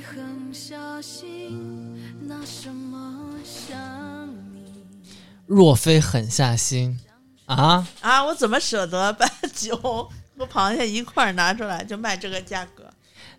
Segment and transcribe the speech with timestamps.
[0.00, 4.84] 狠下心，拿什么想你？
[5.46, 6.98] 若非狠下心
[7.46, 9.76] 啊，啊，我怎么舍得把酒
[10.36, 12.84] 和螃蟹一块儿拿出来就卖这个价格？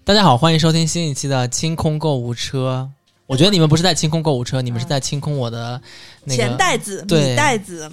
[0.03, 2.89] 大家好，欢迎收听新一期的清空购物车。
[3.25, 5.79] 我觉得你们不是在清空购物车，你们是在清空我的
[6.23, 7.91] 那个钱袋子、对米袋子。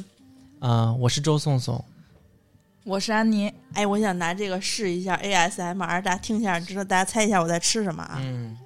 [0.60, 1.84] 嗯、我是周颂颂。
[2.86, 8.16] 我是安妮，哎，我想拿这个试一下 ASMR，大家听一下，知道大家猜一下我在吃什么啊？
[8.20, 8.56] 嗯，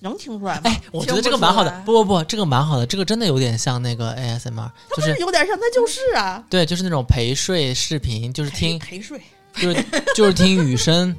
[0.00, 0.60] 能听出来吗？
[0.64, 1.70] 哎，我觉得这个蛮好的。
[1.86, 6.44] 不不不，这个蛮好的，这个真的有点像那个 ASMR，就是有点像，它就是啊。
[6.50, 9.22] 对，就是那种陪睡视频，就是听陪陪睡，
[9.54, 9.84] 就是
[10.14, 11.16] 就是听雨声，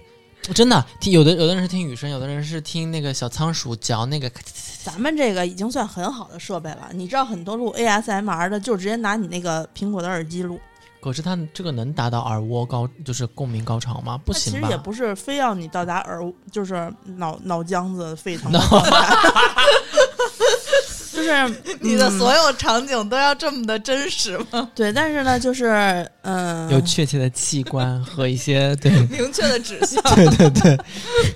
[0.54, 4.30] 真的听有的有的人是听雨声，有的人是听那个小仓鼠嚼那个，
[4.84, 6.90] 咱们这个已经算很好的设备了。
[6.94, 10.60] 你知道很多录 ASMR 的，就直接拿你那个苹果的耳机录，
[11.00, 14.18] 可是它这个能达到耳蜗高，就是共鸣高潮吗？
[14.26, 14.68] 不行吧？
[14.68, 16.22] 实也不是非要你到达耳，
[16.52, 19.16] 就是脑脑浆子沸腾脑 的状态，
[21.22, 24.70] 就是 你的嗯所有场景都要这么的真实吗？
[24.76, 30.02] 对，但是呢，就是嗯， 有确切的器官和一些对明确的指向。
[30.16, 30.78] 对对对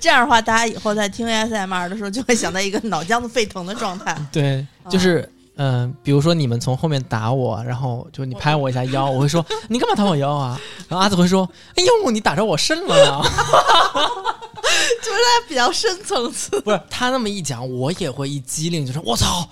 [0.00, 4.16] 这样的话，大家以后在听 ASMR 的时候，就会想到一个脑浆子沸腾的状态。
[4.32, 10.60] 对，就是嗯、比如说你们从后面打我，然后就你拍我一下腰，我会说你干嘛打我腰啊？
[10.88, 13.20] 然后阿紫会说哎呦你打着我肾了呀！
[15.02, 16.60] 就是他比较深层次。
[16.60, 19.48] 不是他那么一讲，我也会一激灵，就说我操，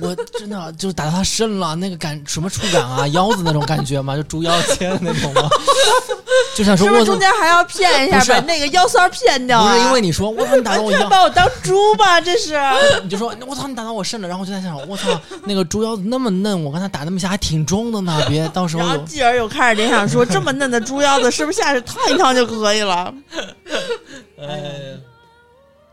[0.00, 4.16] 我真的就是打到他肾了，那个感什么触感啊，腰子那种感觉嘛？
[4.16, 5.48] 就猪腰间那种吗？
[6.56, 9.72] 就想说是不我中间还要骗一下，把那个腰酸骗掉啊？
[9.72, 12.20] 不是因为你说我操你打到我完全腰， 把我当猪吧？
[12.20, 12.58] 这是。
[13.02, 15.08] 你就说我操你打到我肾了，然后我就在想我操
[15.44, 23.12] 那个猪腰子那么嫩，我刚才打那么下还挺重的呢，别到时候然后继而又开始联想说，这么嫩的猪腰子，是不是下去烫一烫就可以了？
[24.40, 25.00] 呃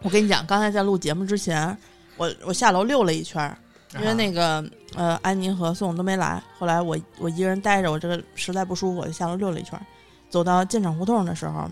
[0.02, 1.76] 我跟你讲，刚才在录节目之前，
[2.18, 3.58] 我我下楼溜了一圈儿，
[3.96, 4.64] 因为那个
[4.96, 6.42] 呃，安妮和宋都没来。
[6.58, 9.86] 后来我我一个人待着，我这个实在不舒服，我就下楼溜了一圈儿。
[10.30, 11.68] 走到进厂胡同的时候，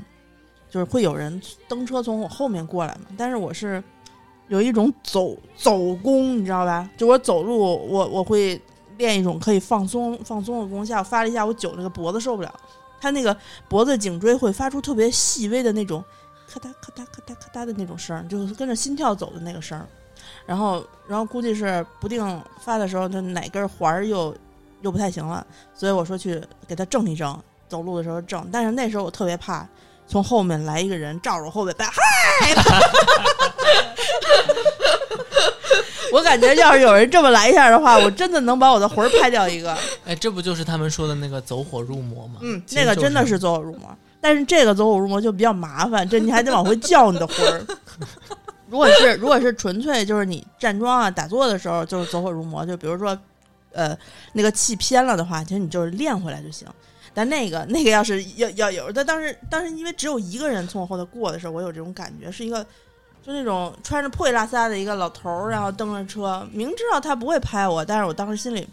[0.70, 3.82] 就是会有人蹬车从我后面过来嘛，但是我是
[4.48, 6.90] 有一种走走功，你知道吧？
[6.98, 7.58] 就我走路，
[7.88, 8.60] 我我会
[8.98, 10.86] 练一种可以放松放松的功。
[10.86, 12.52] 下午发了一下，我久那个脖子受不了，
[13.00, 13.38] 他那个
[13.70, 16.04] 脖子颈椎会发出特别细微的那种
[16.56, 19.86] 咔嗒咔嗒咔嗒咔嗒的那种声儿，就是跟着心跳走的那个声儿。
[20.46, 24.34] 然后，然后估计是不定发的时候，它哪根环儿又
[24.82, 28.48] 又不太行了，所以我说去给它正一正，走路的时候正。
[28.52, 29.68] 但是那时候我特别怕
[30.08, 32.54] 从后面来一个人照着我后背拍，嗨！
[36.14, 39.78] 我感觉要是有人这么来一下的话，我真的能把我的魂儿拍掉一个。
[40.06, 42.40] 哎，这不就是他们说的那个走火入魔吗？
[42.42, 43.94] 嗯，那个真的是走火入魔，
[44.26, 47.64] 但是这个走火入魔就比较麻烦，这你还得往回叫你的魂儿。
[48.68, 53.16] 如果是如果是纯粹就是你站桩啊打坐的时候就是走火入魔，就比如说，
[53.72, 53.96] 呃，
[54.34, 56.68] 那个气偏了的话，其实你就是练回来就行。
[57.14, 62.64] 但那个那个要是要要有，但当时当时因为只有一个人从我后头过的时候，我有这种感觉，是一个
[63.24, 68.68] 就那种穿着破衣拉撒的一个老头儿，然后蹬着车，明知道他不会拍我，但是我当时心里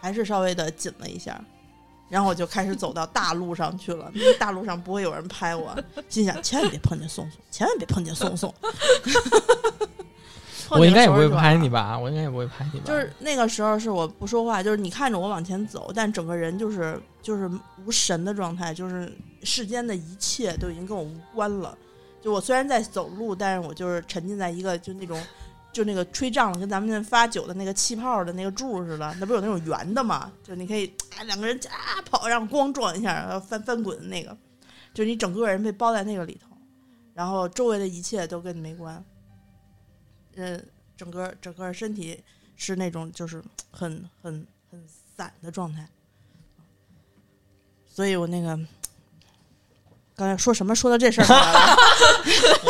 [0.00, 1.38] 还是稍微的紧了一下。
[2.08, 5.76] 然后我就开始走到大路上去了，因为大路上不会有人拍我，
[6.08, 8.54] 心想千万别碰见宋宋，千万别碰见宋宋。
[10.70, 11.96] 我应该也不会拍你吧？
[11.96, 12.86] 我应该也不会拍你吧？
[12.86, 17.48] 就是那个时候是我不说话，就是你看着我往前走，但整个人就是就是
[17.84, 19.12] 无神的状态，就是
[19.44, 21.76] 世间的一切都已经跟我无关了。
[22.20, 25.20] 就我虽然在走路，但是我就是沉浸在一个就那种
[25.76, 30.32] 就那个吹胀了，跟咱们那发酒的那个气泡的那个柱似的，那不有那种圆的嘛？
[30.42, 30.86] 就你可以
[31.18, 34.34] 啊两个人啊跑，让咣撞一下，然后翻翻滚的那个，
[34.94, 36.56] 就是你整个人被包在那个里头，
[37.12, 39.04] 然后周围的一切都跟你没关。
[40.36, 42.18] 嗯，整个整个身体
[42.56, 44.82] 是那种就是很很很
[45.14, 45.86] 散的状态，
[47.86, 48.58] 所以我那个
[50.16, 51.76] 刚才说什么说到这事儿上来了，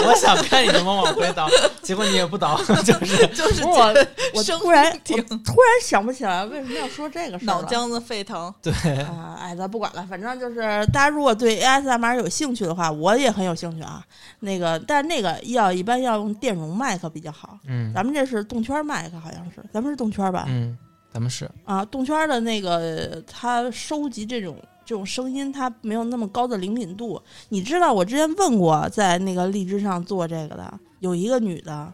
[0.04, 1.48] 我想看你怎么往回倒，
[1.80, 3.94] 结果你也不倒，就是就是我
[4.34, 8.52] 我突然突然想不起来为什么要说这个事儿了脑浆子沸腾。
[8.60, 8.72] 对，
[9.04, 14.02] 啊，哎，咱不管了，反正就是大家如果对 ASMR 有兴趣的话，我也很有兴趣啊。
[14.40, 20.46] 那个，但是那个要一般要用电容麦克比较好，嗯咱们这是动圈麦克，好像是，咱们是动圈吧？
[20.48, 20.76] 嗯，
[21.12, 24.56] 咱们是啊，动圈儿的那个，它收集这种
[24.86, 27.20] 这种声音，它没有那么高的灵敏度。
[27.48, 31.92] 你知道，我之前问过，在那个荔枝上做这个的，有一个女的，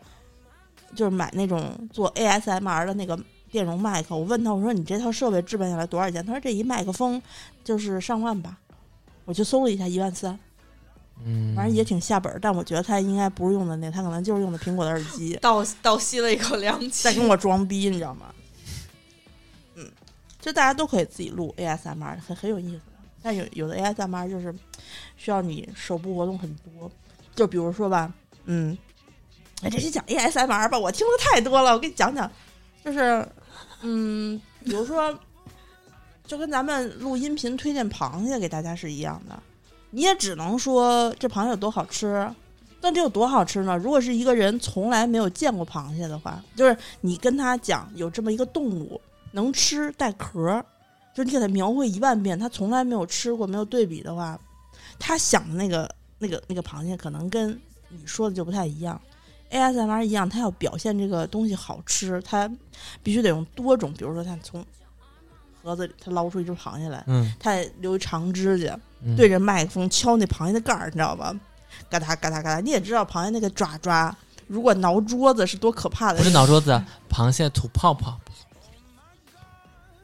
[0.95, 3.19] 就是买那种做 ASMR 的那个
[3.51, 4.15] 电容麦克。
[4.15, 6.25] 我问她，我说你这套设备置办下来多少钱？
[6.25, 7.21] 她说这一麦克风
[7.65, 8.59] 就是上万吧。
[9.25, 10.39] 我去搜了一下，一万三。
[11.25, 18.27] 嗯，反正也挺下本儿，但我觉得他应该不是用的那，他可能就是用的苹果的耳机，倒倒吸了一口凉气，在跟我装逼，你知道吗？
[20.43, 22.81] 嗯，就大家都可以自己录 ASMR，很很有意思。
[23.23, 24.53] 但有有的 ASMR 就是
[25.17, 26.91] 需要你手部活动很多，
[27.37, 28.13] 就比如说吧，
[28.47, 28.77] 嗯，
[29.63, 32.29] 哎，这期讲 ASMR 吧，我听的太多了，我给你讲讲，
[32.85, 33.25] 就是
[33.83, 35.17] 嗯，比如说，
[36.27, 39.41] 就跟咱们录音频推荐螃蟹给大家是一样的，
[39.91, 42.29] 你也只能说这螃蟹有多好吃。
[42.81, 43.77] 但这有多好吃呢？
[43.77, 49.01] 如果是一个人从来没有见过螃蟹的话，就是你跟他讲有这么一个动物
[49.33, 50.65] 能吃带壳儿，
[51.15, 54.39] 就是你给他描绘一万遍，他从来没有吃过，没有对比的话，
[54.99, 55.89] 他想的那个
[56.19, 57.51] 那个那个螃蟹可能跟
[57.89, 59.01] 你说的就不太一样。
[59.51, 62.51] ASMR 一样，它要表现这个东西好吃，它
[63.03, 64.65] 必须得用多种，比如说它从
[65.63, 71.39] 盒子里它捞出一只螃蟹来，嗯，他得留一长指甲，嗯对着麦克风敲那螃蟹的盖儿，你知道吧？
[71.91, 76.19] 嘎哒嘎哒嘎哒，你也知道螃蟹那个爪爪，如果挠桌子是多可怕的。
[76.19, 78.19] 不是挠桌子，啊螃蟹吐泡泡，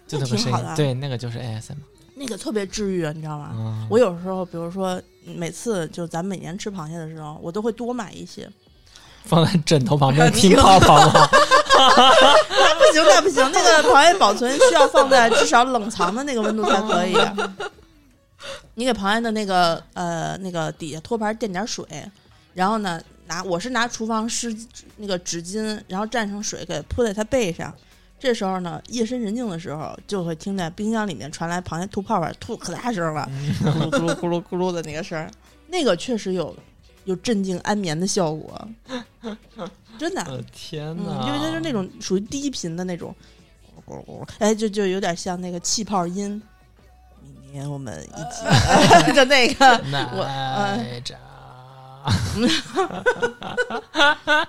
[0.08, 1.76] 就那那个声挺好的对，那个就是 ASM。
[2.14, 3.50] 那个特别治愈，你知道吗？
[3.54, 8.50] 嗯，我有时候，比如说每次就咱每年吃螃蟹的时候，我都会多买一些。
[9.24, 11.28] 放在枕头旁边听泡泡吗？
[11.28, 17.14] 不行，那不行，那个螃蟹保存需要放在至少冷藏的那个温度才可以。
[18.74, 21.84] 你给螃蟹的那个呃那个底下托盘垫点水，
[22.54, 24.56] 然后呢拿我是拿厨房湿
[24.96, 27.72] 那个纸巾，然后蘸上水给铺在它背上。
[28.18, 33.28] 这时候呢，夜深人静的时候，就会听见冰箱里面传来螃蟹吐泡泡，吐可大声了，
[33.62, 35.30] 咕噜咕噜咕噜咕噜的那个声儿，
[35.68, 36.54] 那个确实有
[37.04, 38.68] 有镇静安眠的效果，
[39.98, 40.22] 真的。
[40.28, 41.26] 我的天嗯，哪！
[41.26, 43.14] 因为它是那种属于低频的那种，
[43.86, 46.42] 咕噜咕噜哎，就就有点像那个气泡音。
[47.22, 48.44] 明天我们一起
[49.14, 51.16] 就那个，我呃奶茶，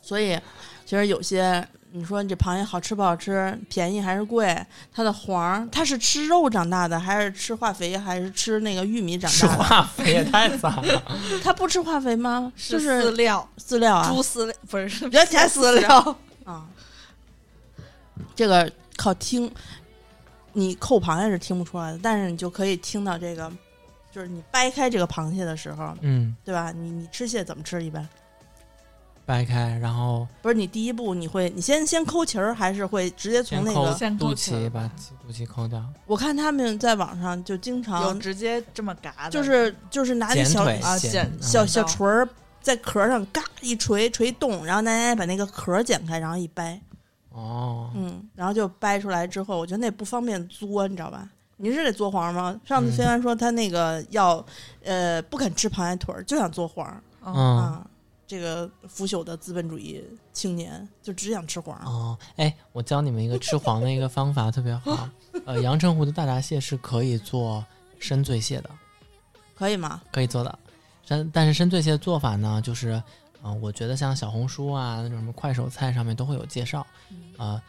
[0.00, 0.38] 所以
[0.86, 4.66] 其实有些你说你这螃蟹好吃不好吃，便宜还是贵？
[4.92, 9.62] 它的黄儿，它是吃肉长大的，还是吃化肥，还是吃那个玉米长吃大的？
[9.62, 11.02] 化肥也太惨了。
[11.40, 12.52] 它不吃化肥吗？
[12.56, 16.66] 就饲是料，饲料啊，猪饲料不是别加饲料，啊，
[18.34, 19.48] 这个靠听，
[20.52, 23.48] 你扣螃蟹是听不出来的，但是你就可以听到这个，
[24.10, 26.72] 就是你掰开这个螃蟹的时候，嗯，对吧？
[26.72, 27.84] 你你吃蟹怎么吃？
[27.84, 28.04] 一般
[29.26, 33.92] 掰开，然后不是你第一步你会你先先抠脐儿，还是会直接从那个？
[33.94, 34.86] 先肚脐，把
[35.26, 42.28] 肚脐抠掉，我看他们在网上就经有常直接这么嘎的，就是就是拿那小啊剪剪小嗯小锤儿
[42.60, 46.80] 在壳上嘎一锤锤动，然后奶奶把那个壳剪开，然后一掰。
[47.30, 51.28] 哦，嗯，然后就掰出来之后，我觉得那不方便嘬，你知道吧？
[51.56, 52.60] 你是得嘬黄吗？
[52.64, 54.44] 上次嗯飞帆说他那个要，
[54.84, 56.86] 呃，不肯吃螃蟹腿儿，就想嘬黄、
[57.24, 57.86] 嗯嗯啊。
[58.26, 61.76] 这个腐朽的资本主义青年就只想吃黄。
[61.84, 65.08] 哦，哎，我教你们一个吃黄的一个方法，特别好。
[65.44, 67.64] 呃，阳澄湖的大闸蟹是可以做
[67.98, 68.70] 深醉蟹的，
[69.54, 70.00] 可以吗？
[70.12, 70.58] 可以做的。
[71.06, 73.02] 但但是深醉蟹的做法呢，就是，
[73.42, 76.86] 嗯、我觉得像小红书啊那种什么快手菜上面都会有介绍。
[77.36, 77.60] 呃，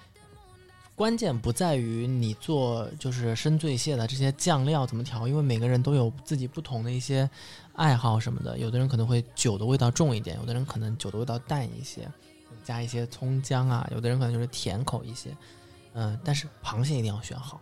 [0.96, 7.30] 关键不在于你做就是深醉蟹的这些酱料怎么调，因为每个人都有自己不同的一些
[7.74, 8.58] 爱好什么的。
[8.58, 12.10] 有的人可能会酒的味道重一点，有的人可能酒的味道淡一些，
[12.64, 15.36] 加一些葱姜啊，有的人可能就是甜口一些。
[15.98, 17.60] 嗯、但是螃蟹一定要选好。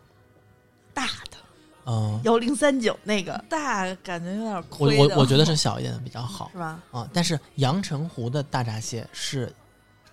[0.94, 1.38] 大的
[1.86, 6.80] 嗯、幺零三九那个大感觉有点我亏的我我觉得是小一点的比较好是吧？
[6.92, 7.10] 啊。
[7.12, 9.52] 但是阳澄湖的大闸蟹是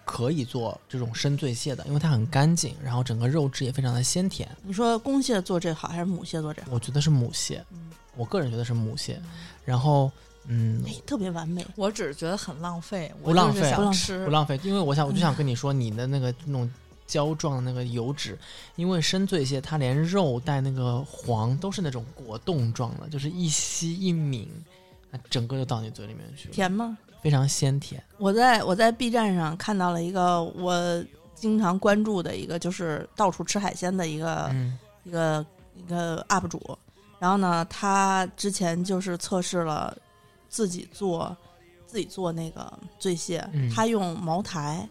[0.04, 4.48] 可以做这种深醉蟹的，因为它很干净，然后整个肉质也非常的鲜甜。
[4.62, 6.68] 你说公蟹做这好还是母蟹做这好？
[6.72, 9.20] 我觉得是母蟹，嗯我个人觉得是母蟹。
[9.64, 10.10] 然后，
[10.46, 11.64] 嗯，哎，特别完美。
[11.76, 16.68] 我只是觉得很浪费，不浪费不浪想吃不浪费，因为我想我就想跟你说，你的那个那种
[17.06, 18.36] 胶状的那个油脂，
[18.74, 24.48] 因为深醉蟹它连肉带那个黄都是那种果冻状的，就是一吸一抿，
[25.12, 26.98] 它整个就到你嘴里面去了，甜吗？
[27.22, 28.02] 非常鲜甜。
[28.18, 36.78] 我在我在 B 站上看到了一个我经常关注的一个，就是到处吃海鲜的一个、嗯一个一个 UP 主。
[37.18, 39.96] 然后呢，他之前就是测试了
[40.48, 41.34] 自己做
[41.86, 44.88] 自己做那个醉蟹，嗯他用茅台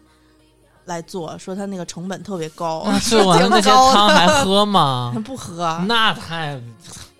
[0.84, 5.18] 来做，说他那个成本特别高，那吃完了那些汤还喝吗他？
[5.22, 5.80] 不喝。
[5.86, 6.60] 那太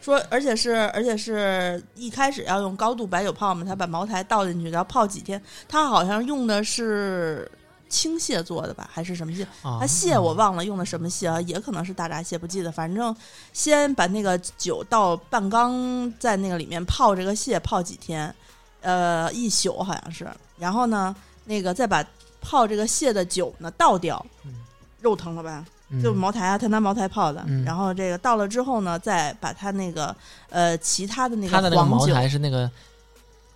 [0.00, 5.40] 说而且是而且是一开始要用高度白酒泡嘛，他把茅台倒进去，然后泡几天。
[5.68, 7.50] 他好像用的是
[7.88, 9.46] 青蟹做的吧，还是什么蟹？
[9.62, 12.72] 啊蟹我忘了用的什么蟹啊，也可能是大闸蟹，不记得。
[12.72, 13.14] 反正
[13.52, 18.34] 先把那个酒倒半缸在那个里面泡这个蟹，泡几天，
[18.80, 20.26] 呃，一宿好像是。
[20.56, 21.14] 然后呢，
[21.44, 22.04] 那个再把
[22.40, 24.54] 泡这个蟹的酒呢倒掉，嗯
[25.00, 25.64] 肉疼了吧？
[25.90, 27.44] 嗯就茅台啊，他拿茅台泡的。
[27.46, 30.14] 嗯然后这个倒了之后呢，再把他那个
[30.48, 32.70] 呃其他的那他的那个茅个黄酒台是那个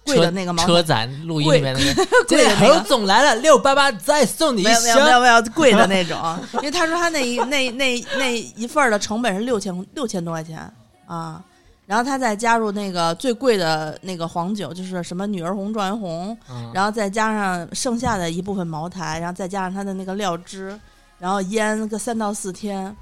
[0.05, 5.11] 贵的那个茅台车载录音里面那个，贵的那个侯总来了，六八八再送你一没有没有没箱。
[5.13, 10.59] 有没有贵的那种，因为他说他那一那那那一份儿的成本是六千六千多块钱
[11.07, 11.43] 啊，
[11.87, 20.79] 然后他再加入那个最贵的那个黄酒，就是什么女儿红、状元红，嗯然后再加上剩下的一部分茅台，然后再加上他的那个料汁，
[21.25, 22.95] 然后腌个三到四天，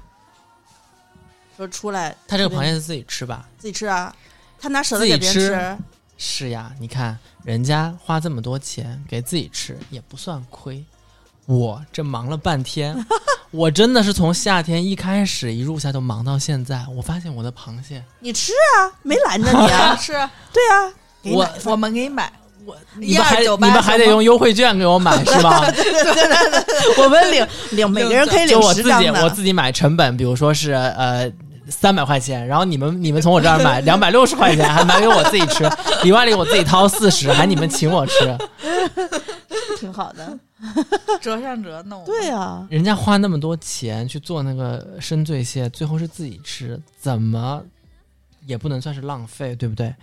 [1.57, 3.49] 说出来他这个螃蟹是自己吃吧？
[3.57, 4.15] 自己吃啊，
[4.57, 5.49] 他拿舍得自己给别人吃？
[5.49, 5.77] 吃？
[6.45, 10.81] 是呀，你看人家花这么多钱给自己吃也不算亏，
[11.47, 12.95] 我这忙了半天，
[13.51, 20.13] 我真的是从夏天一开始一入夏就忙到现在，我发现我的螃蟹，你吃啊，没拦着你啊， 吃
[20.53, 22.31] 对啊，我我们给你买，
[22.65, 25.61] 我你们还你们还得用优惠券给我买 是吧？
[26.97, 31.31] 我们领 领每个人可以领就我自己十张的，我自己买成本，比如说是呃。
[31.69, 35.63] 三百块钱，然后你们你们从我这儿买 两百六十块钱，还买给我自己吃，
[36.03, 38.37] 里外里我自己掏四十，还你们请我吃，
[39.79, 40.37] 挺好的。
[41.21, 42.03] 折上折弄。
[42.03, 47.63] 对啊，人家花那么多钱去做那个深醉蟹，最后是自己吃，怎么
[48.45, 49.95] 也不能算是浪费，对不对？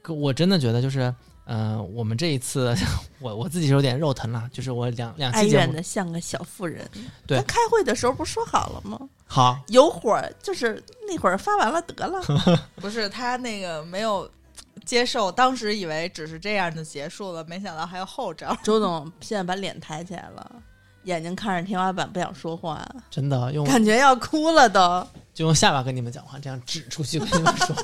[0.00, 1.12] 可我真的觉得就是，
[1.48, 2.76] 呃，我们这一次，
[3.20, 6.86] 我我自己有点肉疼了，就是我两两哀期节目怨的像个小妇人。
[7.26, 9.00] 对咱开会的时候不说好了吗？
[9.26, 12.22] 好，有火就是那会儿发完了得了。
[12.76, 14.30] 不是他那个没有
[14.84, 18.54] 接受，当时以为只是这样就结束了，没想到还有后招。
[18.62, 20.50] 周总现在把脸抬起来了，
[21.04, 25.06] 眼睛看着天花板，不想说话，真的用感觉要哭了都。
[25.32, 27.74] 就用下巴跟你们讲话，这样指出去跟你们说。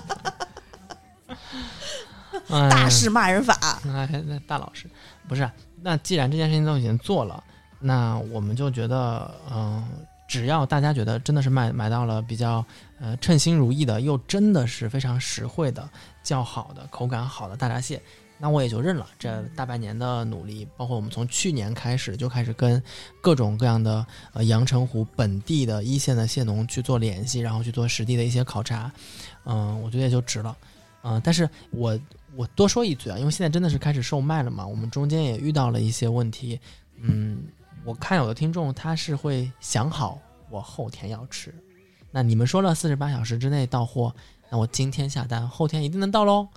[2.54, 3.54] 哎大事骂人法，
[3.87, 4.88] 哎，那大老师
[5.28, 5.42] 不是？
[5.42, 5.52] 啊
[5.87, 7.44] 那既然这件事情都已经做了，
[7.78, 9.87] 那我们就觉得，嗯、
[10.26, 12.64] 只要大家觉得真的是买买到了比较
[12.99, 15.87] 呃称心如意的，又真的是非常实惠的、
[16.23, 18.00] 较好的、口感好的大闸蟹，
[18.38, 19.06] 那我也就认了。
[19.18, 22.82] 这大半年的努力，包括我们从去年开始就开始跟
[23.20, 28.90] 各种各样的呃阳澄湖本地的一线的蟹农去做联系，然后去做实地的一些考察，
[29.44, 30.56] 嗯、我觉得也就值了。
[31.02, 32.00] 嗯、但是我
[32.37, 36.59] 我多说一句啊，因为现在真的是开始售卖了嘛，我们中间也遇到了一些问题。
[37.00, 37.43] 嗯，
[37.85, 40.19] 我看有的听众他是会想好
[40.50, 41.55] 我后天要吃，
[42.11, 44.14] 那你们说了四十八小时之内到货，
[44.50, 46.49] 那我今天下单，后天一定能到喽。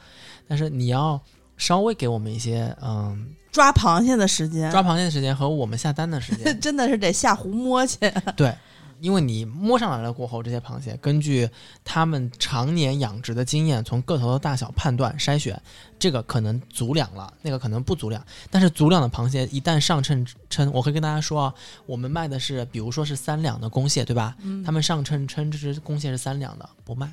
[0.47, 1.19] 但是你要
[1.57, 7.97] 稍微给我们一些嗯抓螃蟹的时间，抓螃蟹的时间和我们下单的时间， 真的是得下湖摸去。
[8.35, 8.55] 对。
[8.99, 11.49] 因为你摸上来了过后，这些螃蟹根据
[11.83, 15.61] 他们常年养殖的经验，从个头的大小判断筛选，
[15.99, 18.25] 这个可能足两了，那个可能不足两。
[18.49, 21.53] 但是足两的螃蟹一旦上秤称，我可以跟大家说啊，
[21.85, 24.35] 我们卖的是，比如说是三两的公蟹，对吧？
[24.41, 27.11] 嗯他们上秤称这只公蟹是三两的，不卖，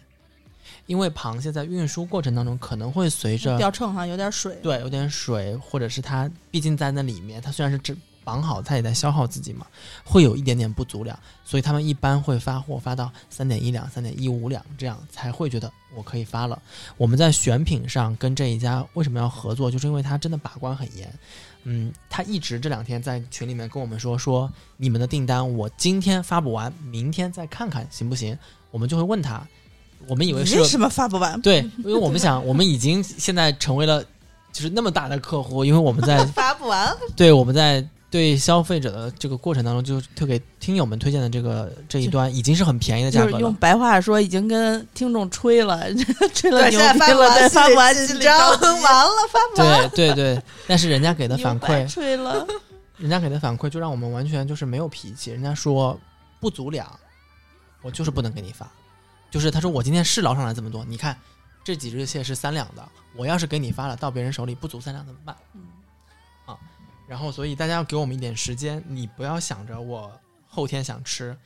[0.86, 9.66] 因为螃蟹在运输过程当中可能会随着掉秤哈有点水，对，有点水，或者是它毕竟在那里面，它虽然是只绑好，它也在消耗自己嘛，
[10.04, 16.60] 会有一点点不足量，所以他们一般会发货发到三点一两、三点一五两这样，才会觉得我可以发了。
[16.96, 21.12] 我们在选品上跟这一家为什么要合作，就是因为他真的把关很严。
[21.66, 28.36] 嗯，他一直这两天在群里面跟我们说说你们的订单我今天发不完，明天再看看行不行？
[28.70, 29.46] 我们就会问他，
[30.06, 31.40] 我们以为是为什么发不完？
[31.40, 34.04] 对，因为我们想，我们已经现在成为了
[34.52, 37.82] 就是那么大的客户，因为我们在发不完，对我们在
[38.14, 43.52] 对消费者的这个过程当中，就特给听友们推荐的这个这一端，已经是很便宜的价就是用。
[43.56, 45.82] 白话说，已经跟听众吹了，
[46.32, 49.90] 吹了对，牛现在逼了，发完，对，发不完，心里心里紧张，完了发不完。
[49.90, 52.46] 对对对，但是人家给的反馈，吹了，
[52.98, 55.32] 人家给的反馈就让我们完全就是没有脾气。
[55.32, 55.98] 人家说
[56.38, 56.88] 不足两，
[57.82, 58.70] 我就是不能给你发。
[59.28, 61.18] 就是他说我今天是捞上来这么多，你看
[61.64, 65.34] 这几只蟹是三两的，我要是给你发了，到别人手里不足三两怎么办？
[65.52, 65.83] 嗯啊，
[67.06, 70.10] 然后所以大家要给我们一点时间，你不要想着我
[70.46, 71.36] 后天想吃，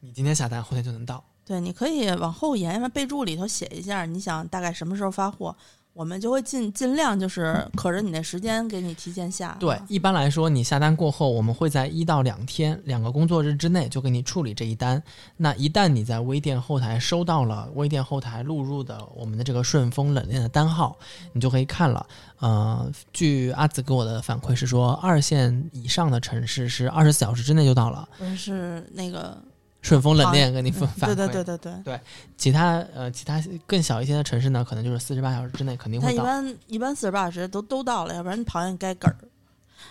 [0.00, 1.24] 你今天下单后天就能到。
[1.44, 5.54] 对，你可以往后延，备注里头写一下，你想大概什么时候发货，
[5.94, 9.56] 我们就会尽尽量就是可着你的时间给你提前下。
[9.60, 15.00] 对，一般来说，你下单过后，我们会在一到两天、两个工作日之内就给你处理这一单。
[15.36, 20.98] 那一旦你在微店后台收到了微店后台录入的我们的这个顺丰冷链的单号，
[21.32, 22.04] 你就可以看了。
[22.40, 28.08] 呃，据阿紫给我的反馈是说，二线以上的城市是二十四小时之内就到了。
[28.18, 29.40] 我是那个
[29.84, 31.14] 顺丰冷链给你反反馈。
[31.14, 32.00] 对对对对对。
[32.38, 36.22] 其他呃，其他更小一些的城市呢，可能就是四十八小时之内肯定会到。
[36.22, 39.16] 一般一般四十八小时都都到了，要不然螃蟹该嗝儿。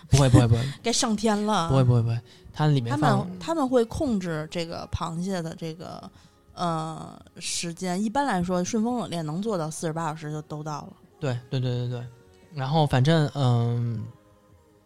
[0.09, 1.69] 不会不会不会，该上天了。
[1.69, 2.19] 不会不会不会，
[2.51, 6.09] 它里面他们他们会控制这个螃蟹的这个
[6.55, 8.03] 呃时间。
[8.03, 10.93] 一般来说，顺丰冷链能做到四十八小时就都到了。
[11.19, 12.05] 对对对对对。
[12.53, 14.03] 然后反正嗯，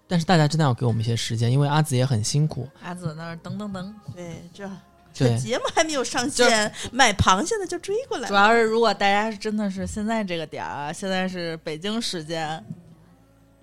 [0.08, 2.68] 但是大家真的要给我们一些时间，因为阿紫也很辛苦。
[2.84, 4.70] 阿紫那儿噔噔噔，对这
[5.18, 8.28] 这节目还没有上线，买螃蟹的就追过来。
[8.28, 12.64] 主要是如果大家是真的是现在这个点儿啊，现在是北京时间，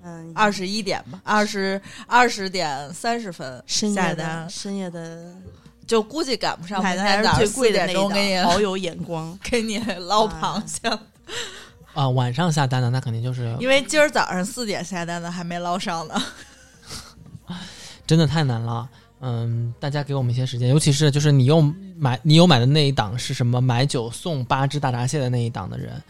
[0.02, 5.34] 嗯，二十一点吧，二十二十点三十分深夜的深夜的，
[5.86, 6.82] 就估计赶不上。
[6.82, 10.98] 买的最贵的那你好有眼光， 给你捞螃蟹。
[11.94, 16.20] 啊，晚上下单的那肯定就是因为今儿早上四点下单的还没捞上呢，
[18.04, 18.88] 真的太难了。
[19.26, 21.62] 嗯，大家给我们一些时间，尤其是就是你又
[21.96, 26.02] 买你有买的那一档是什么买九送八只大闸蟹的那一档的人。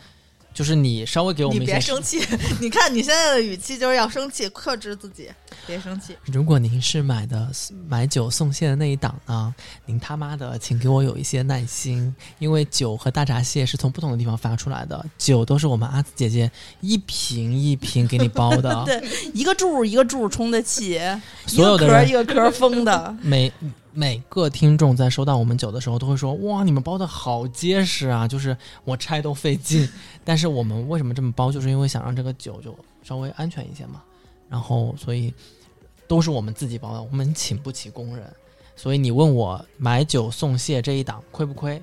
[0.55, 2.21] 就是你稍微给我们，你别生气。
[2.61, 5.29] 你看你现在的语气就是要生气，克制自己，
[5.67, 6.17] 别生气。
[6.25, 7.51] 如果您是买的
[7.89, 9.53] 买酒送蟹的那一档呢，
[9.85, 16.49] 您他妈的请给我有一些耐心，因为酒和大闸蟹是从不同的地方发出来的，酒都是我们阿紫姐姐
[16.81, 19.03] 一瓶一瓶给你包的， 对，
[19.35, 21.01] 一个柱一个柱充的气，
[21.47, 23.53] 所有的人一个壳封的，每。
[23.95, 28.27] 每个听众在收到我们酒的时候，都会说：“哇，你们包的好结实啊！
[28.27, 29.89] 就是我拆都费劲。
[30.25, 31.53] 但是我们为什么这么包？
[31.53, 34.03] 就是因为想让这个酒就稍微安全一些嘛。
[34.49, 35.33] 然后，所以
[36.09, 38.29] 都是我们自己包的，我们请不起工人。
[38.75, 41.81] 所以你问我买酒送蟹这一档亏不亏？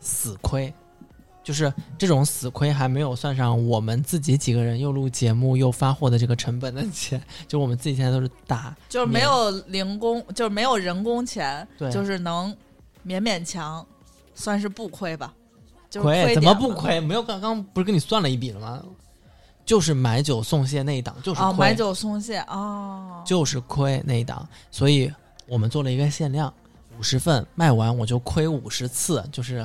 [0.00, 0.72] 死亏。”
[1.48, 12.54] 就是这种死亏还没有算上我们自己几个人又录节目又发货的这个成本的钱，就我们自己现在都是打，就是没有零工，就是没有人工钱，对，就是能
[13.02, 13.82] 勉勉强
[14.34, 15.32] 算是不亏吧？
[15.88, 17.00] 就亏怎么不亏？
[17.00, 18.84] 没有刚刚不是跟你算了一笔了吗？
[19.64, 25.10] 就是买酒送蟹那一档就是亏，买酒送蟹哦，就是亏那一档，所以
[25.46, 26.52] 我们做了一个限量
[26.98, 29.64] 五十份，卖完我就亏五十次，就是。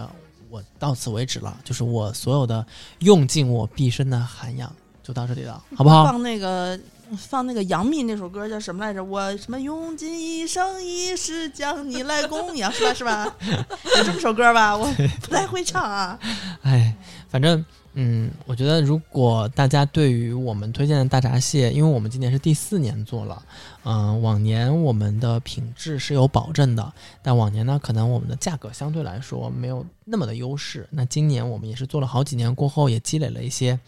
[0.53, 2.63] 我到此为止了，就是我所有的
[2.99, 6.05] 用尽我毕生的涵养，就到这里了，好不好？
[6.05, 6.79] 放那个，
[7.17, 9.03] 放那个杨幂那首歌叫什么来着？
[9.03, 12.93] 我什么用尽一生一世将你来供养，是吧？
[12.93, 13.35] 是吧？
[13.97, 14.77] 有这么首歌吧？
[14.77, 14.85] 我
[15.21, 16.19] 不太会唱啊。
[16.61, 16.95] 哎，
[17.29, 17.65] 反正。
[17.95, 23.43] 嗯，我觉得如果大家对于我们推荐的大闸蟹，因为我们今年是第四年做了，
[23.83, 30.87] 嗯，往年我们的品质是有保证的，但往年呢，可能我们的价格相对来说没有那么的优势。
[30.89, 33.79] 那今年我们也是做了好几年过后，也积累了一些，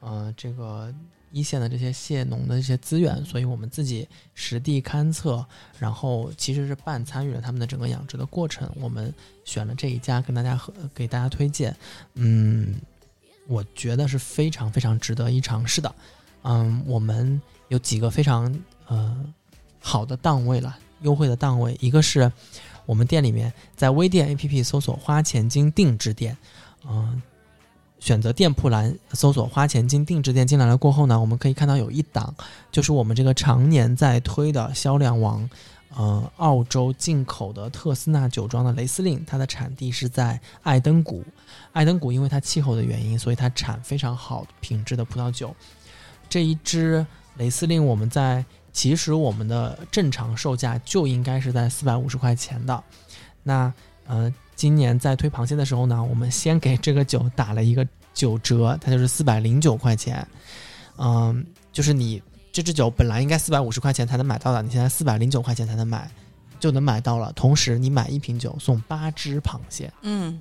[0.00, 0.90] 呃，这个
[1.30, 5.44] 一线的这些蟹农的一些资源，所以我们自己实地勘测，
[5.78, 9.12] 然后其实是半参与了他们的整个养殖的过程，我们
[9.44, 11.76] 选了这一家跟大家和给大家推荐，
[12.14, 12.74] 嗯。
[13.46, 15.94] 我觉得是非常非常值得一尝试的，
[16.42, 18.54] 嗯，我们有几个非常
[18.86, 19.14] 呃
[19.80, 22.30] 好的档位了，优惠的档位，一个是
[22.86, 26.36] 我们店里面在微店 APP 搜索“花钱金定制店”，
[26.88, 27.20] 嗯，
[27.98, 32.34] 选择店铺栏搜索“花钱金定制店”进来了过后呢，我们可以看到有一档
[32.72, 35.48] 就是我们这个常年在推的销量王。
[35.96, 41.24] 呃，澳洲进口的特斯纳酒庄的雷司令，它的产地是在爱登谷。
[41.72, 45.54] 爱登谷因为它气候的原因，所以它产非常好品质的葡萄酒。
[46.28, 52.82] 这一支雷司令，我们在其实我们的正常售价就应该是在四百五十块钱的。
[53.44, 53.72] 那
[54.06, 60.26] 呃，今年在推螃蟹的时候呢，我们先给这个酒打了一个九折，它就是四百零九块钱。
[60.96, 62.20] 嗯，就是你。
[62.54, 66.08] 这支酒本来应该四百五十块钱才能买到的，你现在四百零九块钱才能买，
[66.60, 67.32] 就能买到了。
[67.32, 70.40] 同时，你买一瓶酒送八只螃蟹，嗯，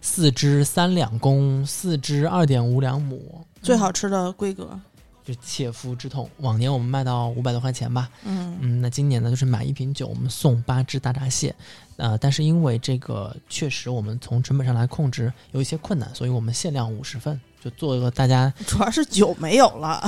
[0.00, 4.80] 四只三两公，四只二点五两母，最好吃的规格，
[5.24, 6.28] 就切肤之痛。
[6.38, 11.54] 往年我们卖到五百多块钱吧，嗯嗯，那今年呢，就是买一瓶酒，我们送八只大闸蟹。
[11.98, 17.40] 呃，但是因为这个确实我们从成本上来控制有一些困难，所以我们限量五十份。
[17.62, 20.02] 就做一个大家主要是酒没有了，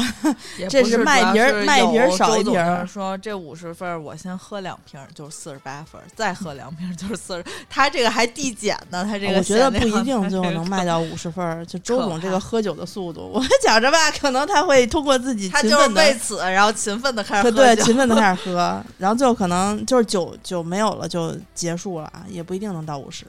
[0.58, 7.44] 也这是不是麦皮儿主要是麦皮儿少一瓶说这五十份儿我先喝两瓶儿就是四十八份儿，再喝两瓶儿就是四十。
[7.68, 11.66] 他这个还递减呢，他这个我觉得不一定最后能卖到五十份儿。
[11.66, 23.26] 就 周总这个喝酒的速度，我觉着吧，可能他会通过自己他就是勤奋的为此，然后勤奋的开始喝对，勤奋的开始喝， 然后最后可能就是酒酒没有了就结束了啊，也不一定能到五十。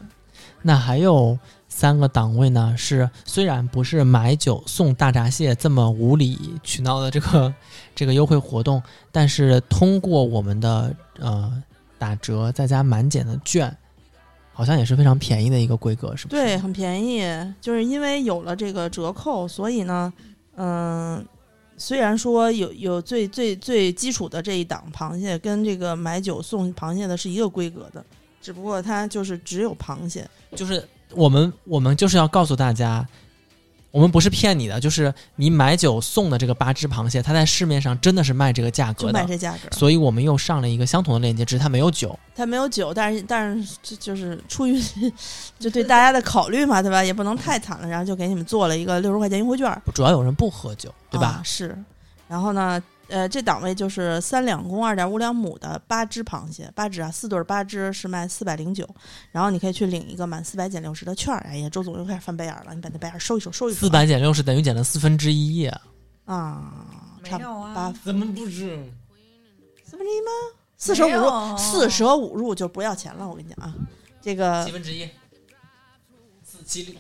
[0.62, 1.38] 那还有
[1.73, 7.51] 三个档位呢，是虽然不是买酒送大闸蟹这么无理取闹的这个
[7.95, 11.63] 这个优惠活动，但是通过我们的呃
[11.97, 13.75] 打折再加满减的券，
[14.51, 16.41] 好像也是非常便宜的一个规格，是不是？
[16.43, 17.23] 对，很便宜，
[17.62, 20.12] 就是因为有了这个折扣，所以呢，
[20.57, 21.25] 嗯、
[21.77, 28.05] 虽然说有有最最最基础的这一档螃蟹跟这个买酒送螃蟹的是一个规格的，
[28.41, 33.06] 只不过它就是只有螃蟹，就是我们我们就是要告诉大家，
[33.91, 39.69] 我们不是骗你的，就是你买酒送的这个八只螃蟹，它在市面上真的是卖这个价格的，卖这价格。
[39.71, 42.17] 所以我们又上了一个相同的链接，只是它没有酒。
[42.36, 44.82] 它没有酒，但是但是就就是出于
[45.60, 47.04] 就对大家的考虑嘛，对吧？
[47.04, 51.28] 也不能太惨了，然后就给你们做了一个六十块钱优惠券，主要有人不喝酒，对吧？
[51.28, 51.78] 啊是，
[52.28, 58.88] 然后呢，呃，这档位就是三两公二点五两母的八只螃蟹，八只啊，四对儿八只是卖四百零九，
[59.32, 61.45] 然后你可以去领一个满四百减六十的券儿。
[61.47, 63.82] 哎呀，周总又开始翻白眼儿了，你把那白眼儿收一收，收一收啊。
[63.82, 65.82] 四百减六十等于减了四分之一啊？
[66.26, 66.86] 啊，
[67.24, 68.82] 差不没有啊八怎么不是？
[69.84, 70.32] 四分之一吗？
[70.78, 73.28] 四舍五入，四舍五入就不要钱了。
[73.28, 73.76] 我跟你讲啊，
[74.21, 75.08] 这个分之一，
[76.43, 76.95] 四七六，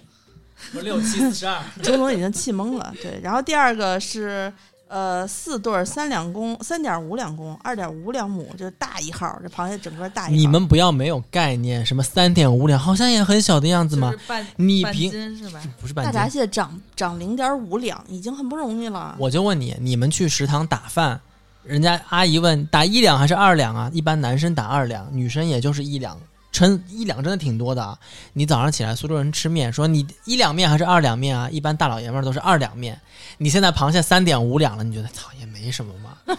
[0.71, 1.63] 不是六七四十二。
[1.81, 2.93] 周总已经气懵了。
[3.01, 4.53] 对，然后第二个是
[4.91, 10.35] 呃四对儿三两公，三点五两公，二点五两母，这大一号，这螃蟹整个大一号。
[10.35, 14.17] 你们不要没有概念，什么三点五两，好像也很小的样子嘛就。
[14.17, 15.61] 是半半你凭斤是吧？
[15.63, 16.13] 大不是半斤？
[16.13, 19.15] 闸蟹涨涨零点五两，已经很不容易了。
[19.17, 21.21] 我就问你，你们去食堂打饭，
[21.63, 23.89] 人家阿姨问打一两还是二两啊？
[23.93, 26.19] 一般男生打二两，女生也就是一两。
[26.51, 27.97] 称一两真的挺多的啊！
[28.33, 31.49] 你早上起来，苏州人吃面，说你一两面还是二两面啊？
[31.49, 32.99] 一般大老爷们儿都是二两面。
[33.37, 36.17] 你现在螃蟹三点五两了，你觉得操也没什么吗？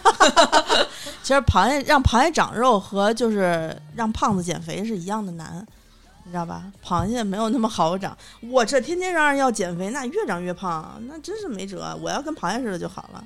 [1.23, 5.65] 其实螃蟹让螃蟹长肉和就是让胖子减肥是一样的难，
[6.25, 6.65] 你知道吧？
[6.85, 8.15] 螃蟹没有那么好长。
[8.41, 11.97] 我这天天嚷嚷要减肥，那越长越胖，那真是没辙。
[12.01, 13.23] 我要跟螃蟹似的就好了，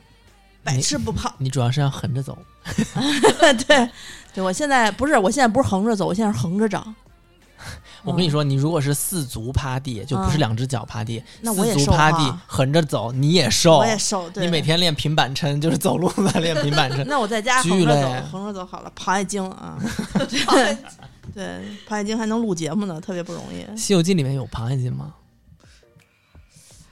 [0.64, 1.34] 百吃不胖。
[1.38, 2.38] 你主要是要横着走。
[3.68, 3.90] 对，
[4.38, 6.84] 对我现在不是，我现在不是横着走，我现在是横着长。
[6.86, 7.74] 嗯，
[8.04, 13.80] 我跟你说，你如果是四足趴地，就不是嗯两只脚趴地，四足瘦趴地横着走，你也瘦。
[13.80, 14.30] 我也瘦。
[14.30, 17.04] 对，你每天练平板撑，就是走路在练平板撑。
[17.10, 18.94] 那我在家巨横着走，横着走好了。
[18.96, 19.76] 螃蟹精啊
[21.34, 23.64] 对，螃蟹精还能录节目呢，特别不容易。
[23.76, 25.16] 《西游记》里面有螃蟹精吗？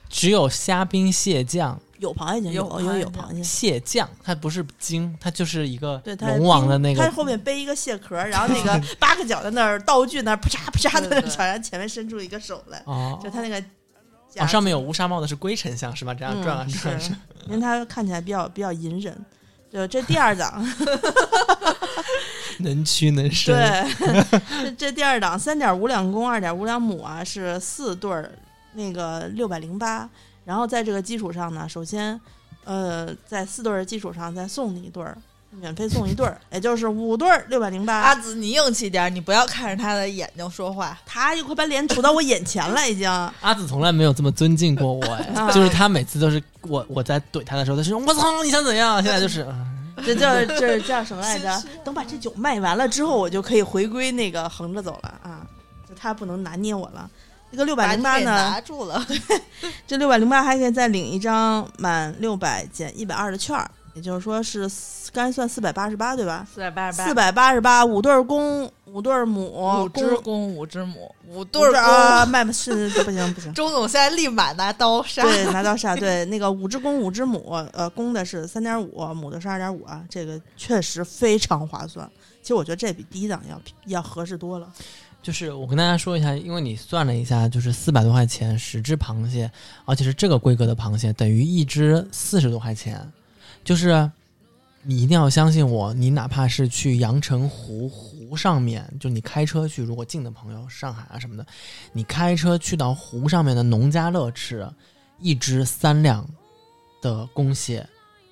[0.10, 3.44] 只有虾兵蟹将，有螃蟹精，有有有有螃蟹蟹。
[3.44, 7.16] 蟹将它不是精，它就是一个龙王的那个它个。
[7.16, 13.62] 后面背一个蟹壳，然后那个 八个脚在那儿，道具那儿扑嚓扑嚓的朝然后前面伸出一个手来，哦就它那个
[14.30, 16.14] 夹哦，上面有乌纱帽的是龟丞相是吗？
[16.14, 17.02] 这样转啊嗯转
[17.48, 19.16] 因为它看起来比较比较隐忍。
[19.72, 20.66] 就这第二档
[22.60, 23.54] 能屈能伸。
[23.54, 24.32] 对，
[24.62, 28.32] 这这第二档三点五两公，二点五两母啊，是四对儿，
[28.74, 30.10] 那个六百零八。
[30.46, 32.20] 然后在这个基础上呢，首先，
[32.64, 35.18] 呃，在四对儿的基础上再送你一对儿，
[35.52, 37.96] 免费送一对儿，也就是五对儿六百零八。
[38.00, 40.98] 阿紫，你硬气点儿，你不要看着他的眼睛说话。
[41.06, 43.10] 他就快把脸杵到我眼前了，已经。
[43.42, 45.20] 阿紫从来没有这么尊敬过我，
[45.52, 49.02] 就是他每次都是我我在怼他的时候，他说我操你想怎样？
[49.02, 49.72] 现在就是嗯
[50.06, 51.64] 这叫这叫什么来着？
[51.84, 55.48] 等把这酒卖完了之后，我就可以回归那个横着走了啊！
[55.88, 57.10] 就他不能拿捏我了。
[57.56, 59.02] 这个六百零八呢拿，住了，
[59.88, 66.46] 这六百零八还可以再领一张满六百减一百二的券儿，也就是说是四刚才算四百八十八对吧？
[66.54, 69.46] 四百八十八，四百八十八，五对儿公，五对儿母，
[69.86, 71.80] 五只公公，五只母，五五对儿公。
[71.82, 73.54] 啊， 卖不是不行不行。
[73.54, 75.24] 周 总现在立马拿刀杀。
[75.24, 75.96] 对，拿刀杀。
[75.96, 82.06] 对，那个五只公五只母，呃，公的是三点五，母的是二点五啊，这个确实非常划算。
[82.42, 84.70] 其实我觉得这比第一档要要合适多了。
[85.26, 89.52] 就是我跟大家说一下，因为你算了一下，就是四百多块钱十只螃蟹，
[89.84, 93.12] 而且是这个规格的螃蟹，等于一只四十多块钱。
[93.64, 94.08] 就是
[94.84, 101.44] 你一定要相信我，你哪怕是去阳澄湖湖上面，就你开车去，如果近的朋友，上海啊什么的，
[101.92, 104.72] 你开车去到湖上面的农家乐吃，
[105.20, 106.24] 一只三两
[107.02, 107.84] 的公蟹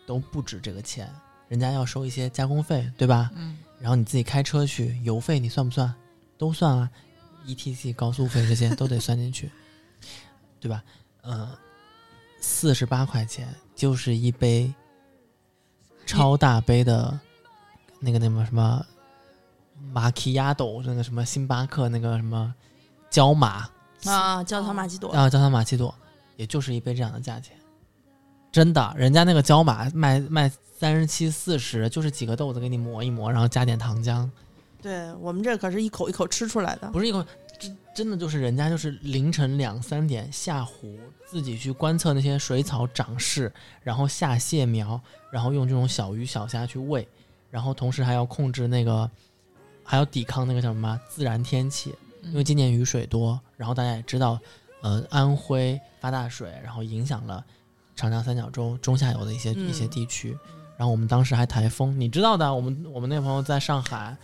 [0.05, 1.09] 都不止这个钱，
[1.47, 3.31] 人家要收一些加工费，对吧？
[3.33, 5.91] 嗯，然后你自己开车去，油费你算不算？
[6.37, 6.89] 都算啊
[7.45, 9.51] ，ETC 高速费这些都得算进去，
[10.59, 10.83] 对吧？
[11.21, 11.57] 呃，
[12.39, 14.73] 四十八块钱，就是一杯
[16.05, 17.17] 超大杯的
[17.99, 18.85] 那个那个什么
[19.93, 22.53] 马奇亚豆，那个什么星巴克那个什么
[23.09, 23.69] 焦马
[24.05, 25.93] 啊，焦糖玛奇朵，啊，焦糖玛奇朵，
[26.35, 27.55] 也就是一杯这样的价钱。
[28.51, 34.29] 真的，人家那个焦马卖卖三十七四十，就是几个豆子给你磨一磨，然后加点糖浆，
[34.83, 36.91] 对我们这可是一口一口吃出来的。
[36.91, 37.25] 不是一口，
[37.57, 44.99] 真真的就是人家就是凌晨两三点下湖，自己去观测那些水草长势，然后下蟹苗，
[45.31, 47.07] 然后用这种小鱼小虾去喂，
[47.49, 49.09] 然后同时还要控制那个，
[49.83, 54.37] 还要抵抗那个叫什么自然天气，因为今年雨水多，然后大家也知道，
[54.81, 57.45] 呃，安徽发大水，然后影响了
[57.95, 60.37] 长江三角洲中下游的一些、嗯一些地区。
[60.77, 64.15] 然后我们当时还台风，你知道的，我们我们那朋友在上海，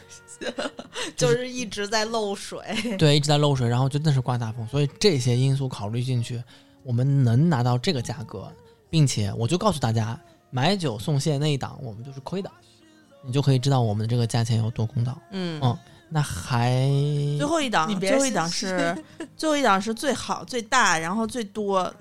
[1.15, 2.59] 就是一直在漏水。
[2.97, 6.43] 对，一直在漏水，然后真的是刮大风，所以这些因素考虑进去，
[6.83, 8.51] 我们能拿到这个价格，
[8.89, 12.49] 并且我就告诉大家，买酒送蟹那一档我们就是亏的，
[13.23, 15.17] 你就可以知道我们的这个价钱有多公道。
[15.31, 15.77] 嗯嗯
[16.11, 16.81] 那还
[17.37, 18.97] 最后一档，最后一档是
[19.37, 21.93] 最后一档是最好、最大，然后最多，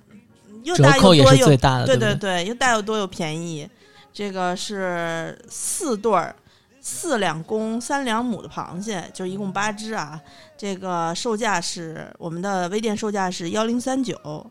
[0.65, 2.15] 又大又多又最大的，对对？
[2.15, 3.69] 对，又大又多又便宜。
[4.13, 6.35] 这个是四对儿，
[6.81, 10.21] 四两公三两母的螃蟹，就一共八只啊。
[10.57, 14.45] 这个售价是我们的微店售价是幺零三九。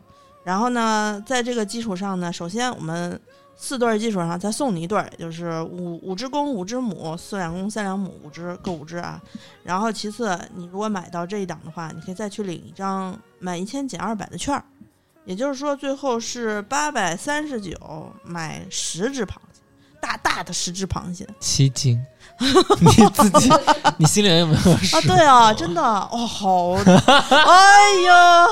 [0.44, 3.20] 然后呢，在这个基础上呢，首先我们
[3.54, 9.20] 四对儿基础上再送你一对儿，就是五五只公五只母，四两公三两母，五只各五只啊。
[9.62, 14.64] 然后其次，你如果买到这一档的话，你可以再去领一张满一千减二百的券儿。
[15.26, 17.76] 也就是说，最后是八百三十九
[18.24, 19.34] 买十只螃，
[20.00, 22.00] 大大的十只螃蟹七斤，
[22.80, 23.50] 你自己
[23.96, 24.96] 你心里有没有数？
[24.96, 25.00] 啊！
[25.02, 28.46] 对啊，真的哦，好， 哎呀，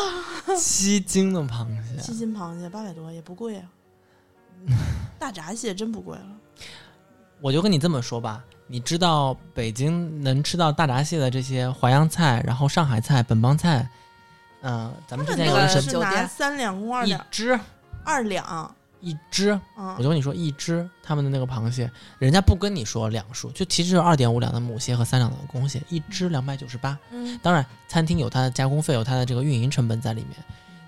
[0.59, 3.65] 七斤的螃蟹七，斤螃蟹八百多也不贵啊，
[5.19, 6.27] 大闸蟹真不贵了。
[7.41, 13.89] 我就跟你这么说吧，你知道北京能吃到大闸蟹的这些淮扬菜，然后上海菜、本帮菜，
[14.63, 17.59] 嗯、咱们之前有那个什么个是拿酒店三两公二一只
[18.05, 18.75] 二两，
[19.07, 21.88] 一只，嗯我就跟你说，一只他们的那个螃蟹，
[22.19, 26.99] 人家不跟你说两数，就其实就二点五两的母蟹和三两的公蟹，一只两百九十八。
[27.12, 30.33] 嗯，当然，餐厅有它的加工费，有它的这个运营成本在里面，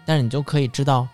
[0.05, 1.07] 但是你就可以知道，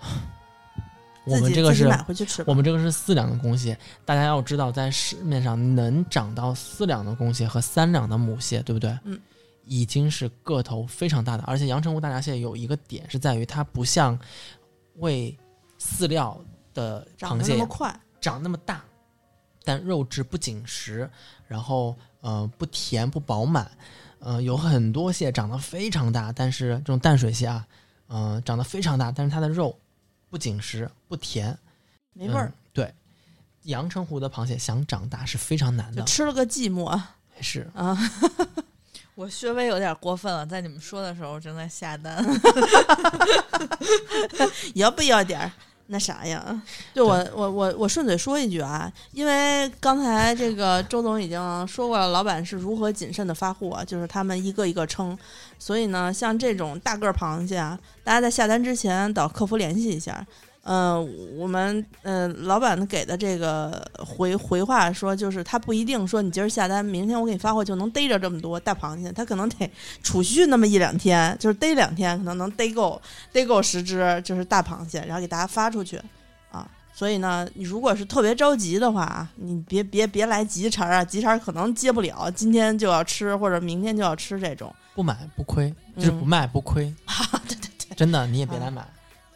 [1.26, 2.44] 我们这个是买回去吃。
[2.46, 8.96] 我们这个是四两的公蟹，大家要知道，在市面上能长到四两的公蟹和三两的母蟹，对不对？
[9.02, 9.20] 嗯，
[9.64, 14.16] 已经是个头非常大的，而且阳澄湖大闸蟹有一个点是在于它不像
[14.98, 15.36] 喂
[15.86, 16.38] 饲料
[16.74, 18.82] 的螃蟹么快，长那么大，
[19.64, 21.08] 但肉质不紧实，
[21.46, 23.70] 然后呃不甜不饱满，
[24.18, 27.66] 呃有很多蟹长得非常大，但是这种淡水蟹啊，
[28.08, 29.78] 呃长得非常大，但是它的肉
[30.28, 31.56] 不紧实不甜，
[32.12, 32.94] 没味儿嗯，对，
[33.62, 37.00] 阳澄湖的螃蟹想长大是非常难的，吃了个寂寞
[37.40, 37.94] 是啊。
[37.94, 38.10] 是
[39.16, 42.22] 我稍微有点过分了，在你们说的时候正在下单。
[44.74, 45.50] 要不要点儿
[45.88, 46.62] 那啥呀？
[46.94, 55.16] 就我我我我顺嘴说一句啊，因为刚才这个周总已经说过了，老板是如何谨慎的发货，就是他们一个一个称，
[55.58, 60.26] 所以呢，像这种大个儿螃蟹啊，大家在下单之前找客服联系一下。
[60.68, 69.70] 嗯、我们呃老板给的这个回回话说，就是他不一定说你今儿下单，明天我给你发货就能逮着这么多大螃蟹，他可能得
[70.02, 73.00] 储蓄那么一两天，就是逮两天，可能能逮够
[73.32, 76.00] 逮够十只就是大螃蟹，然后给大家发出去
[76.50, 76.68] 啊。
[76.92, 84.74] 所以呢，你如果是特别着急的话啊，你别别别来急茬儿啊，急茬儿可能接不了，今天就要吃或者明天就要吃这种。
[84.96, 86.92] 不买不亏，就是不嗯卖不亏，
[87.46, 87.94] 对对对。
[87.94, 88.84] 真的你也别来买。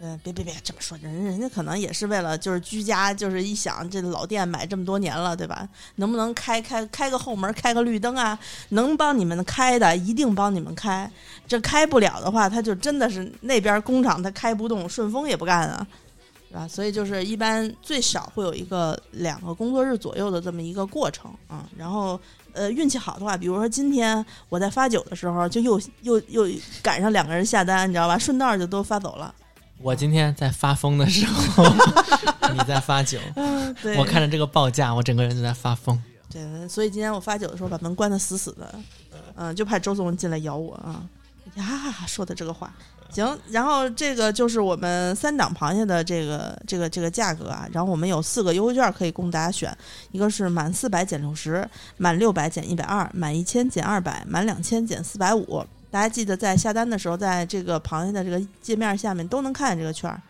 [0.00, 5.68] 对，别别别这么说，人人家可能也是为了就是居家，就是一想这老店买这么多年了，对吧？
[5.96, 8.38] 能不能开开开个后门，开个绿灯啊？
[8.70, 11.10] 能帮你们开的一定帮你们开，
[11.46, 15.86] 这开不了的话，他就真的是那边工厂他开不动，顺丰也不干啊，
[16.48, 16.66] 是吧？
[16.66, 22.18] 所以就是一般最少会有一个两个工作日左右的这么一个过程啊，然后。
[22.52, 26.48] 呃，运气好的话，比如说今天我在发酒的时候，就又又又
[26.82, 28.18] 赶上两个人下单，你知道吧？
[28.18, 29.32] 顺道就都发走了。
[29.82, 31.64] 我今天在发疯的时候，
[32.52, 33.18] 你在发酒，
[33.96, 36.00] 我看着这个报价，我整个人就在发疯。
[36.30, 38.74] 对，所以今天我发酒的时候把门关得死死的，
[39.34, 41.02] 嗯、就怕周总进来咬我啊！
[41.54, 41.64] 呀，
[42.06, 42.72] 说的这个话，
[43.10, 49.76] 行，然后这个就是我们三档螃蟹的这个这个这个价格啊，然后我们有四个优惠券可以供大家选，
[50.12, 55.66] 一个是满四百减六十，满六百减一百二，满一千减二百，满两千减四百五。
[55.90, 60.20] 大家记得在下单的时候，在这个螃蟹的这个界面下面都能看见这个券儿。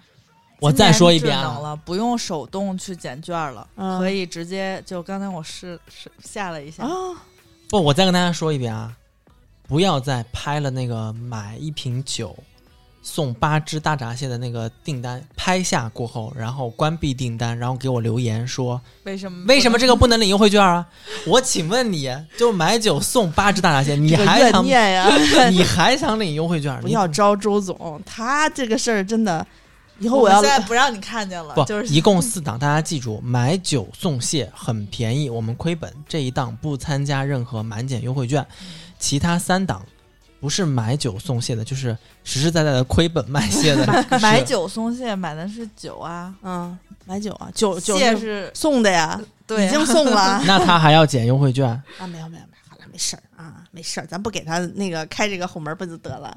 [0.59, 6.91] 我再说一遍啊，了，不用手动去捡券了，嗯可以直接就刚才我试试下了一下，啊，
[7.69, 8.95] 不，我再跟大家说一遍啊，
[9.67, 12.37] 不要再拍了那个买一瓶酒
[13.03, 20.87] 送八只大闸蟹的那个订单拍下过后，然后关闭订单，然后给我留言说为什么为什么这个个不能领优惠券啊？
[21.27, 22.09] 我请问你，
[22.39, 25.09] 就买酒送八只大闸蟹，你还想念呀！
[25.51, 26.77] 你还想领优惠券？
[26.81, 29.45] 你不要招周总，他这个事儿真的，
[29.99, 35.93] 以后我们我要现在不让你看见了，不，就是一共四档，大家记住，买酒送蟹很便宜，我们亏本。
[36.09, 38.47] 这一档不参加任何满减优惠券，
[38.99, 39.85] 其他三档
[40.41, 43.85] 不是买酒送蟹的， 就是实实在在的亏本卖蟹的。
[44.11, 51.69] 是买酒送蟹买的是酒啊，嗯买酒啊，酒酒是蟹是送的呀，对啊已经送了 那他还要减优惠券？
[51.99, 56.37] 啊，没有没有没有，好了，没事儿啊，没事儿，咱不给他那个开这个后门不就得了？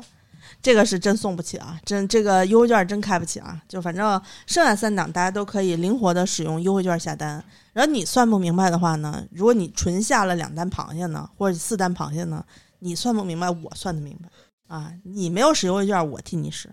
[0.62, 3.60] 这个是真送不起啊，真这个优惠券真开不起啊！
[3.68, 7.44] 就反正剩下三档大家都可以灵活的使用优惠券下单。
[7.74, 12.44] 然后你算不明白的话呢，如果你纯下了两单螃蟹呢，或者四单螃蟹呢，
[12.84, 14.30] 你算不明白，我算得明白
[14.68, 14.92] 啊！
[15.04, 16.70] 你没有使优惠券，我替你使。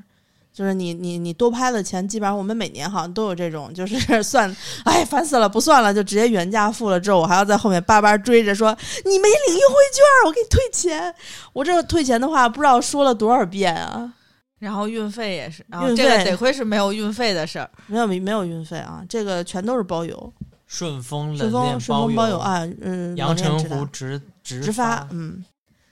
[0.53, 11.15] 就是你你你多拍的钱，基本上我们每年好像都有这种，就是 算，哎，烦死了，不算了，就直接原价付了之后，我还要在后面叭叭追着说你没领优惠券，我给你退钱。
[11.53, 14.13] 我这退钱的话，不知道说了多少遍啊！
[14.59, 20.33] 然后运费也是，然后运这个费得亏是没有运费的事儿，没有没有运费啊，这个全都是包邮，
[20.67, 25.43] 顺丰顺冷链丰顺丰包邮邮，啊，嗯，阳澄湖直直直发，嗯，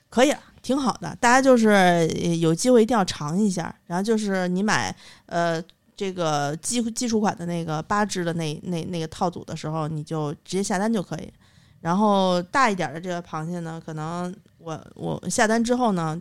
[0.08, 1.16] 可以了，挺好的。
[1.20, 2.06] 大家就是
[2.40, 3.74] 有机会一定要尝一下。
[3.86, 4.94] 然后就是你买
[5.26, 5.62] 呃
[5.96, 11.32] 这个基基础款的那个八只的那那那个套组的时候，你就直接下单就可以。
[11.80, 16.20] 然后大一点的这个螃蟹呢，可能我我下单之后呢，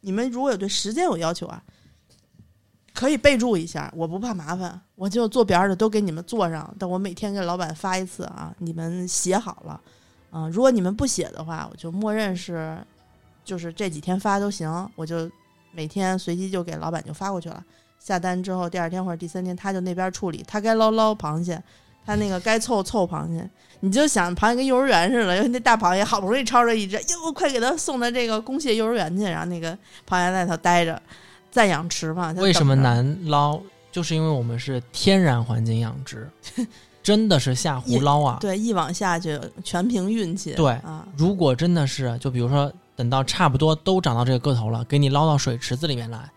[0.00, 1.62] 你们如果有对时间有要求啊，
[2.94, 9.80] 可以备注一下，我不怕麻烦，我就做表的都给你们做上，但我每天给老板发一次啊，你们写好了。
[10.30, 12.76] 啊、如果你们不写的话，我就默认是，
[13.44, 15.30] 就是这几天发都行，我就
[15.72, 17.62] 每天随机就给老板就发过去了。
[17.98, 21.62] 下单之后，第二天或者第三天他就那边处理，他该捞捞螃蟹，
[22.04, 23.48] 他那个该凑凑螃蟹。
[23.80, 29.72] 你就想螃蟹跟幼儿园似的，因为那大螃蟹好不容易抄着一只，哟，快给他送到这个公蟹幼儿园去，然后那个
[30.08, 31.00] 螃蟹在那头待着，
[31.50, 32.32] 暂养池嘛。
[32.38, 32.74] 为什么？
[32.74, 33.60] 难捞？
[33.92, 36.28] 就是因为我们是天然环境养殖，
[37.02, 38.38] 真的是下湖捞啊。
[38.40, 40.52] 对，一网下去全凭运气。
[40.54, 46.30] 对啊，如果真的是，就比如说等到差不多都长到这个个头了，给你捞到水池子里面来，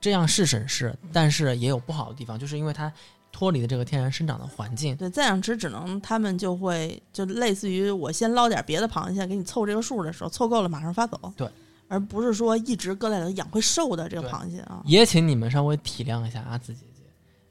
[0.00, 2.92] 这样是省事，但是也有不好的地方，就是因为它
[3.30, 4.94] 脱离了这个天然生长的环境。
[4.96, 11.32] 对，再养池只能他们就会就类似于我先捞点别的螃蟹给你凑这个数的时候，凑够了马上发走。
[11.34, 11.48] 对，
[11.88, 14.82] 而不是说一直搁在那里养会瘦的这个螃蟹啊。
[14.84, 17.02] 也请你们稍微体谅一下阿紫姐姐，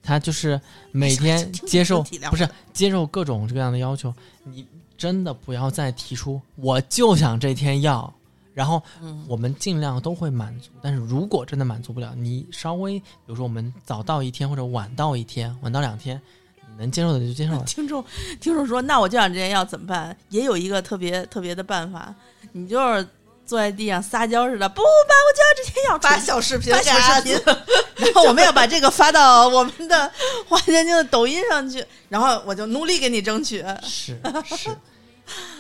[0.04, 8.14] 她就是每天接受不是接受各种各样的要求，你真的不要再提出我就想这天要，
[8.54, 10.70] 然后嗯，我们尽量都会满足。
[10.82, 16.22] 但是如果真的满足不了，你稍微比如说我们早到一天或者晚到一天，晚到两天，
[16.70, 17.64] 你能接受的就接受了。
[17.68, 18.04] 听众
[18.40, 20.16] 听众说，那我就想这天要怎么办？
[20.30, 22.14] 也有一个特别特别的办法，
[22.52, 23.08] 你就是
[23.46, 27.34] 坐在地上撒娇似的，不爸，我就要这天要发小视频发小视频，
[27.96, 30.12] 然后我们要把这个发到我们的
[30.48, 33.64] 花钱精的抖音上去，然后我就努力给你争取。
[33.84, 34.70] 是是，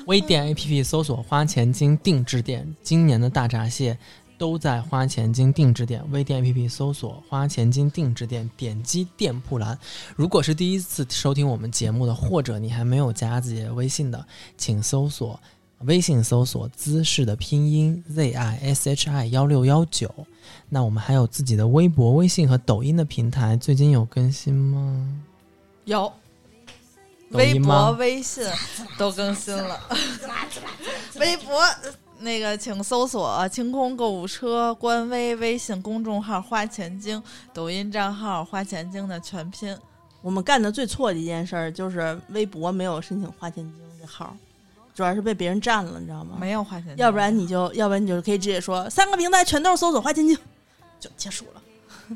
[0.07, 3.97] 微店 APP 搜索“花钱精定制店”，今年的大闸蟹
[4.37, 6.03] 都在花钱精定制店。
[6.11, 9.77] 微店 APP 搜索“花钱精定制店”，点击店铺栏。
[10.15, 14.25] 如果是第一次收听我们节目的，或者你还没有加自己的微信的，
[14.57, 15.39] 请搜索
[15.81, 20.11] 微信搜索“姿势”的拼音 z i s h i 幺六幺九。
[20.69, 25.21] 那我们还有自己的微博、微信和抖音的平台，最近有更新吗？
[25.85, 26.11] 有
[27.31, 28.43] 微博、微信
[28.97, 29.79] 都更新了。
[31.19, 31.61] 微博
[32.19, 37.21] 那个，请搜索“清空购物车”官微、微信公众号“花钱精”、
[37.53, 39.75] 抖音账号“花钱精”的全拼。
[40.21, 44.35] 我们干的最错的一件事儿就是微博没有申请花钱精这号，
[44.93, 46.37] 主要是被别人占了，你知道吗？
[46.39, 50.37] 没有花钱，要不然你就，要不然你就可以直接说三个平台全都是搜索花钱精，
[50.99, 51.61] 就结束了，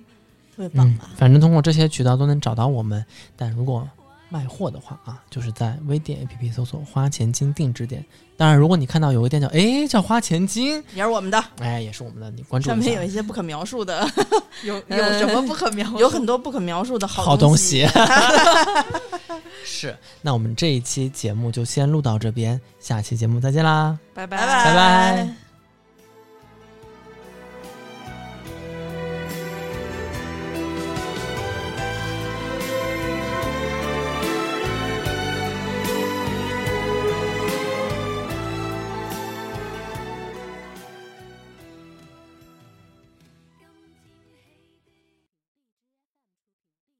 [0.55, 3.03] 特别棒嗯吧？，反正通过这些渠道都能找到我们。
[3.35, 3.89] 但如果
[4.35, 8.03] 卖货的话啊，就是在微店 APP 搜索“花钱精定制店”。
[8.37, 13.15] 当然，如果你看到有个店叫哎叫花钱精，也是我们的，哎也是我们的，你关注一下上面有一。
[13.15, 14.05] 些不可描述的，
[14.65, 15.99] 有有什么不可描述？
[16.03, 17.87] 有很多不可描述的好东东西，
[19.63, 19.95] 是。
[20.21, 23.97] 那我们这一期节目就先录到这边，下期节目再见啦。
[24.13, 25.44] 拜拜拜拜